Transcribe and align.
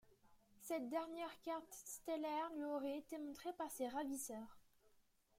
Cette 0.61 0.89
dernière 0.89 1.29
carte 1.43 1.71
stellaire 1.85 2.49
lui 2.55 2.63
aurait 2.63 2.97
été 2.97 3.19
montré 3.19 3.53
par 3.53 3.69
ses 3.69 3.87
ravisseurs. 3.87 4.57